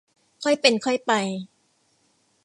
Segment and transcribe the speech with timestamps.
[0.43, 1.11] ค่อยเป็นค่อยไป